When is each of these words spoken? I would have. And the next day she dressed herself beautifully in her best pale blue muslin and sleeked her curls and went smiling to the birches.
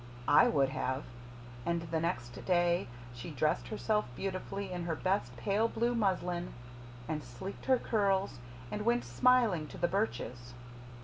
I 0.27 0.47
would 0.47 0.69
have. 0.69 1.03
And 1.63 1.83
the 1.83 1.99
next 1.99 2.29
day 2.47 2.87
she 3.13 3.29
dressed 3.29 3.67
herself 3.67 4.05
beautifully 4.15 4.71
in 4.71 4.85
her 4.85 4.95
best 4.95 5.37
pale 5.37 5.67
blue 5.67 5.93
muslin 5.93 6.55
and 7.07 7.21
sleeked 7.23 7.65
her 7.67 7.77
curls 7.77 8.39
and 8.71 8.81
went 8.83 9.05
smiling 9.05 9.67
to 9.67 9.77
the 9.77 9.87
birches. 9.87 10.55